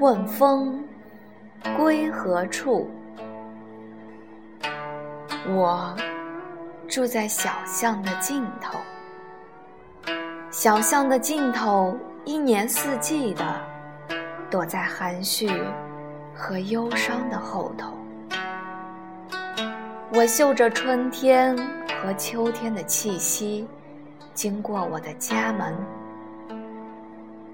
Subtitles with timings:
[0.00, 0.84] 问风
[1.76, 2.90] 归何处？
[5.46, 5.94] 我
[6.88, 8.76] 住在小巷的尽头，
[10.50, 13.44] 小巷的尽头，一年四季的
[14.50, 15.48] 躲在含蓄
[16.34, 17.92] 和忧伤的后头。
[20.12, 21.56] 我嗅着春天
[22.02, 23.66] 和秋天的气息，
[24.34, 25.72] 经过我的家门，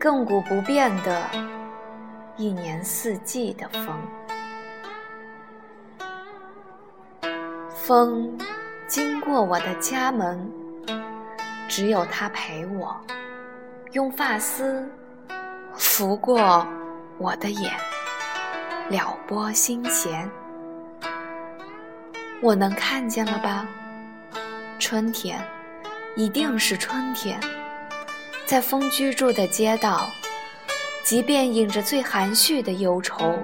[0.01, 1.60] 亘古不变的。
[2.41, 4.01] 一年四季的风，
[7.69, 8.39] 风
[8.89, 10.51] 经过我的家门，
[11.69, 12.99] 只有它陪我，
[13.93, 14.91] 用发丝
[15.77, 16.67] 拂过
[17.19, 17.71] 我的眼，
[18.89, 20.27] 撩拨心弦。
[22.41, 23.69] 我能看见了吧？
[24.79, 25.39] 春天，
[26.17, 27.39] 一定是春天，
[28.47, 30.09] 在风居住的街道。
[31.03, 33.37] 即便隐着最含蓄的忧愁，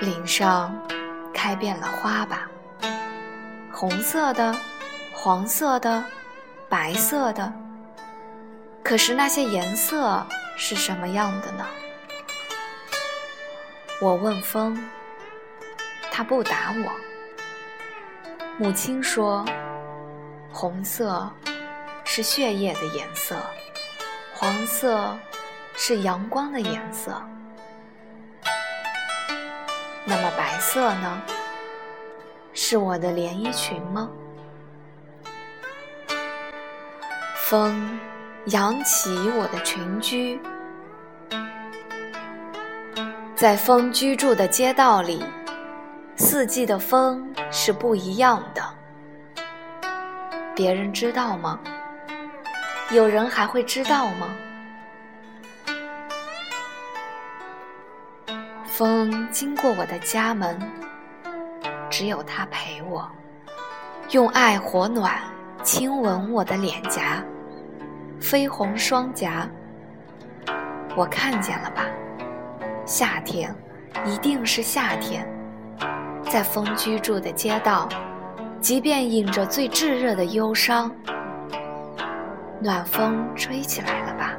[0.00, 0.74] 岭上
[1.34, 2.48] 开遍了花吧，
[3.70, 4.56] 红色的、
[5.12, 6.02] 黄色的、
[6.68, 7.52] 白色的。
[8.82, 10.24] 可是那些颜色
[10.56, 11.66] 是什么样的呢？
[14.00, 14.82] 我问风，
[16.10, 16.90] 他不答我。
[18.56, 19.44] 母亲说，
[20.50, 21.30] 红色
[22.04, 23.36] 是血液的颜色。
[24.40, 25.18] 黄色
[25.74, 27.20] 是阳光的颜色，
[30.04, 31.20] 那么白色呢？
[32.52, 34.08] 是我的连衣裙吗？
[37.34, 37.98] 风
[38.44, 40.40] 扬起我的裙裾，
[43.34, 45.24] 在风居住的街道里，
[46.14, 48.62] 四季的风是不一样的。
[50.54, 51.58] 别人知道吗？
[52.90, 54.34] 有人还会知道吗？
[58.64, 60.58] 风经过我的家门，
[61.90, 63.06] 只有它陪我，
[64.12, 65.20] 用爱火暖
[65.62, 67.22] 亲吻我的脸颊，
[68.18, 69.46] 绯红双颊。
[70.96, 71.84] 我看见了吧？
[72.86, 73.54] 夏天，
[74.06, 75.28] 一定是夏天，
[76.22, 77.86] 在风居住的街道，
[78.62, 80.90] 即便隐着最炙热的忧伤。
[82.60, 84.36] 暖风吹起来了吧？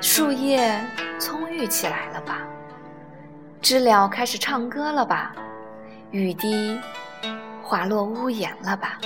[0.00, 0.80] 树叶
[1.18, 2.38] 葱郁起来了吧？
[3.60, 5.34] 知了开始唱歌了吧？
[6.12, 6.78] 雨滴
[7.60, 8.98] 滑落屋檐了吧？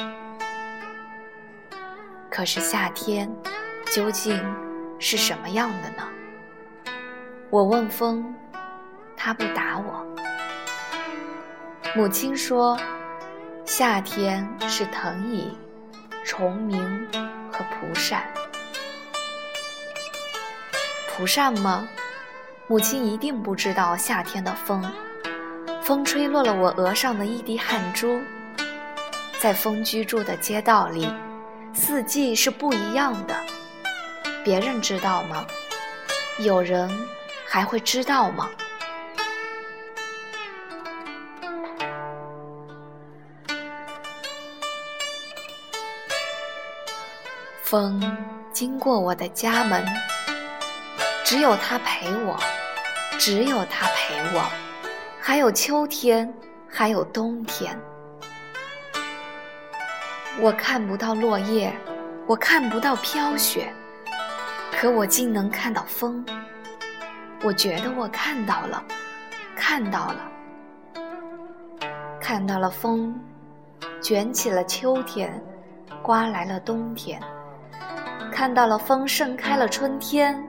[2.31, 3.31] 可是夏天
[3.91, 4.45] 究竟
[4.99, 6.93] 是什么样的呢？
[7.49, 8.35] 我问风，
[9.17, 10.07] 它不答我。
[11.95, 12.79] 母亲说，
[13.65, 15.57] 夏天是藤椅、
[16.25, 17.09] 虫鸣。
[17.57, 18.23] 和蒲扇，
[21.09, 21.89] 蒲扇吗？
[22.67, 24.85] 母亲一定不知道夏天的风，
[25.83, 28.21] 风吹落了我额上的一滴汗珠。
[29.41, 31.09] 在风居住的街道里，
[31.73, 33.35] 四季是不一样的。
[34.45, 35.47] 别人知道吗？
[36.39, 36.91] 有人
[37.49, 38.51] 还会知道吗？
[47.67, 48.01] 风
[48.53, 49.85] 经过我的家门，
[51.25, 52.39] 只有它陪我，
[53.19, 54.49] 只有它陪我，
[55.21, 56.33] 还有秋天，
[56.69, 57.77] 还有冬天。
[60.39, 61.75] 我看不到落叶，
[62.29, 63.75] 我看不到飘雪，
[64.71, 66.25] 可我竟能看到风。
[67.43, 68.81] 我觉得我看到了，
[69.57, 71.03] 看到了，
[72.21, 73.13] 看到了风，
[74.01, 75.43] 卷起了秋天，
[76.01, 77.21] 刮来了冬天。
[78.37, 80.47] 看到了风盛开了春天，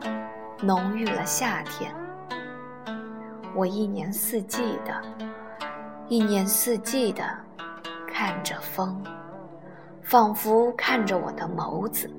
[0.61, 1.89] 浓郁了夏天。
[3.55, 5.01] 我一年四季的，
[6.09, 7.23] 一年四季的
[8.05, 9.01] 看着风，
[10.03, 12.11] 仿佛看着我的眸子。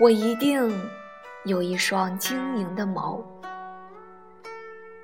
[0.00, 0.74] 我一定
[1.44, 3.22] 有一双晶莹的眸，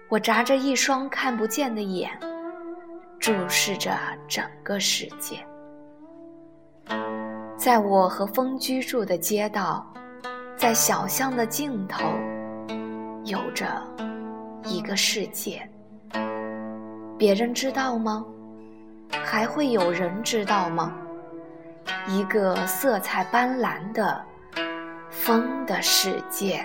[0.08, 2.18] 我眨着一双看不见的眼，
[3.20, 3.94] 注视着
[4.26, 5.46] 整个世界。
[7.58, 9.84] 在我和风居住的街道，
[10.56, 12.04] 在小巷的尽头，
[13.24, 13.66] 有着
[14.62, 15.68] 一个世界。
[17.18, 18.24] 别人知道吗？
[19.10, 20.94] 还会有人知道吗？
[22.06, 24.24] 一个色彩斑斓的
[25.10, 26.64] 风的世界。